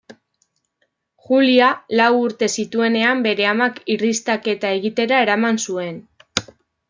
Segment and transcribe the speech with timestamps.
[1.25, 1.67] Julia,
[1.99, 6.01] lau urte zituenean bere amak irristaketa egitera eraman zuen.